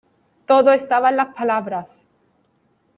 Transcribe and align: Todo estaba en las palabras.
Todo 0.47 0.71
estaba 0.71 1.11
en 1.11 1.17
las 1.17 1.35
palabras. 1.35 2.01